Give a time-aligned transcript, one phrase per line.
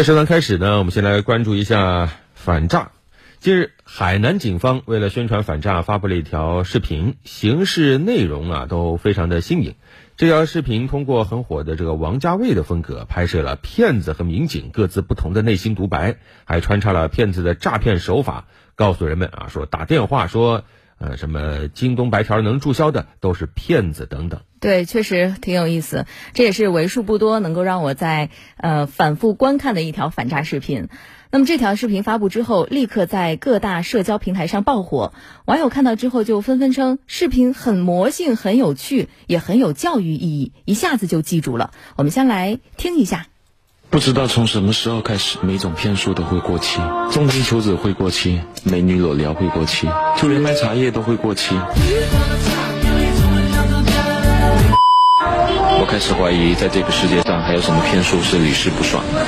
[0.00, 2.92] 在时段开始呢，我们先来关注一下反诈。
[3.38, 9.74] 近日，海南警方为了宣传反诈，发布了一条视频，形式内容啊都非常的新颖。
[10.16, 18.46] 这条视频通过很火的这个王家卫的风格，拍摄了骗子和民警各自不同的内心独白，还穿插了骗子的诈骗手法，
[18.76, 20.64] 告诉人们啊说打电话说
[21.00, 24.42] 呃什么京东白条能注销的都是骗子等等。
[24.60, 30.88] 对，确实挺有意思，这也是为数不多能够让我在呃反复观看的一条反诈视频。
[31.32, 35.14] 那么这条视频发布之后，立刻在各大社交平台上爆火。
[35.46, 41.70] 网友看到之后就纷纷称，视频很魔性、很有趣，也很有教育意义，一下子就记住了。
[41.96, 43.29] 我们先来听一下。
[43.90, 51.56] 不知道从什么时候开始，每种骗术都会过期，重金求子会过期，美女裸聊会过期，就连卖茶叶都会过期。
[55.80, 59.26] 我开始怀疑，在这个世界上还有什么骗术是屡试不爽的。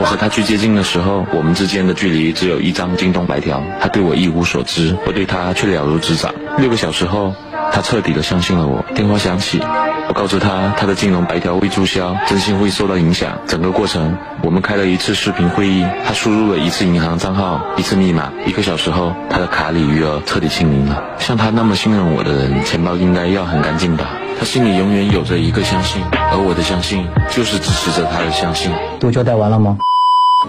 [0.00, 6.34] 我和他去接近的时候，我们之间的距离只有一张京东白条，他对我一无所知，我对他却了如指掌。
[6.56, 7.34] 六个小时后，
[7.72, 8.82] 他彻底的相信了我。
[8.94, 9.60] 电话响起，
[10.06, 13.38] 我告诉他他的金融白条未注销，征信会受到影响。
[13.46, 18.30] 整个过程，我们开了一次视频会议，他输入了一次银行账号，一次密码。
[18.46, 21.02] 一个小时后，他的卡里余额彻底清零了。
[21.18, 24.10] 像他那么信任我的人，钱包应该要很干净吧？
[24.38, 28.70] 他心里永远有着一个相信，而我的相信就是支持着他的相信。
[29.00, 29.78] 都交代完了吗？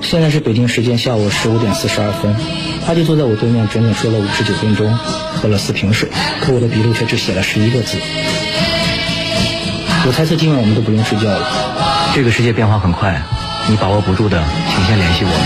[0.02, 2.36] 现在是北京时间下午十五点四十二分，
[2.86, 6.09] 他就坐在我对面，整整说了五十九分钟，喝了四瓶水，
[6.42, 7.97] 可我的笔录却只写了十一个字。
[10.08, 12.14] 我猜测今晚我们都不用睡觉了。
[12.14, 13.23] 这个世界变化很快，
[13.67, 15.39] 你把握不住的，请先联系我们。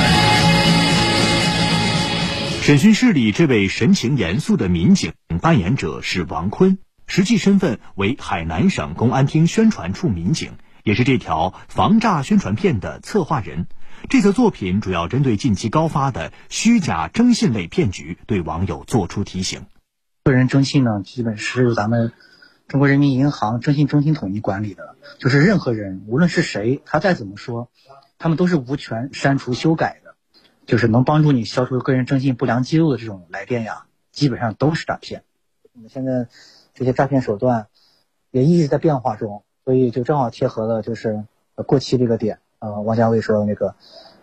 [2.61, 10.51] 审讯室里这位神情严肃的民警扮演者是王坤，实际身份为海南省公安厅宣传处民警，
[10.83, 13.67] 也是这条防诈宣传片的策划人。
[14.09, 19.61] 这则作品主要针对近期高发的虚假征信类骗局，对网友做出提醒。
[20.25, 22.11] 个人征信呢，基本是咱们
[22.69, 27.67] 中国人民银行征信中心统一管理的，就是任何人，无论是谁，他再怎么说，
[28.17, 30.09] 他们都是无权删除、修改的。
[30.67, 35.23] 就是能帮助你消除个人征信不良记录的这种来电呀，基本上都是诈骗。
[35.73, 36.27] 我们现在
[36.75, 37.65] 这些诈骗手段
[38.29, 41.25] 也一直在变化中，所以就正好贴合了就是
[41.65, 42.37] 过期这个点。
[42.59, 43.73] 呃，王家卫说的那个，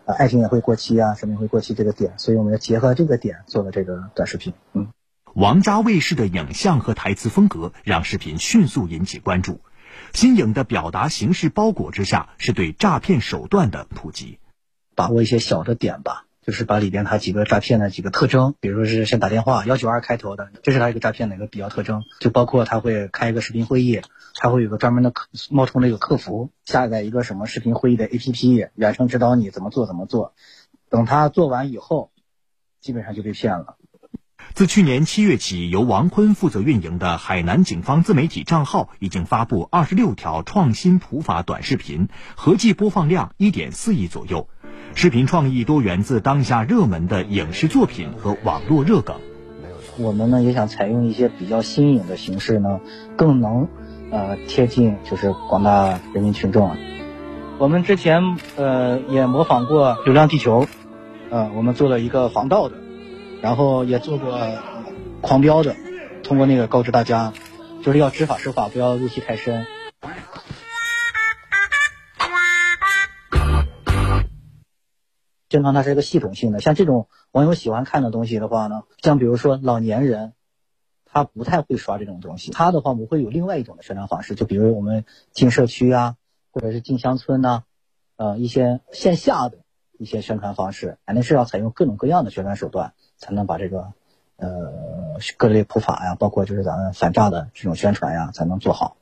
[0.05, 4.55] 呃，爱情也会过期啊，什么也会过期这个点，所以我们要结合这个点做的这个短视频。
[4.73, 4.93] 嗯，
[5.36, 9.60] 王家卫式的影像和台词风格让视频迅速引起关注。
[10.14, 14.38] 新颖的表达形式包裹之下，是对诈骗手段的普及，
[14.94, 16.24] 把握一些小的点吧。
[16.41, 22.04] 就是把里边它几个诈骗的几个特征，比如说是先打电话幺九二开头的，这是它一个诈骗的一个比较特征。
[22.18, 24.00] 就包括他会开一个视频会议，
[24.36, 30.32] 他会有个专门的客冒充那个客服，下载一个什么视频会议的 APP，远程指导你怎么做怎么做。
[30.88, 32.10] 等他做完以后，
[32.80, 33.76] 基本上就被骗了。
[34.54, 44.48] 自去年七月起，由王坤负责运营的海南警方自媒体账号已经发布二十六条创新普法短视频，合计播放量一点四亿左右。
[44.94, 49.16] 视频创意多源自当下热门的影视作品和网络热梗。
[49.62, 52.80] 没有错我们呢也想采用一些比较新颖的形式呢，
[53.16, 53.68] 更能
[54.10, 56.74] 呃贴近就是广大人民群众。
[57.58, 60.62] 我们之前呃也模仿过《流浪地球》，
[61.30, 62.76] 呃我们做了一个防盗的，
[63.42, 64.38] 然后也做过
[65.20, 65.76] 狂飙的，
[66.22, 67.32] 通过那个告知大家，
[67.82, 69.66] 就是要知法守法，不要入戏太深。
[75.48, 80.32] 宣传它是一个系统性的，像这种网友喜欢看的东西的话呢，像比如说老年人，
[81.04, 86.16] 他不太会刷这种东西，他的话我们会有另外一种的宣传方式，就比如我们进社区啊，
[86.50, 87.62] 或者是进乡村呐，
[88.16, 89.58] 呃一些线下的
[89.99, 93.93] 一些宣传方式，肯定是要采用各种各样的宣传手段，才能把这个
[94.37, 94.73] 呃
[95.37, 98.97] 各类普法呀，包括就是咱们反诈的这种宣传呀，才能做好。